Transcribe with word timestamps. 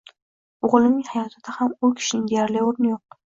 o‘g‘limning 0.67 1.03
hayotida 1.09 1.55
ham 1.57 1.77
u 1.87 1.91
kishining 2.01 2.25
deyarli 2.33 2.65
o‘rni 2.71 2.91
yo‘q. 2.95 3.19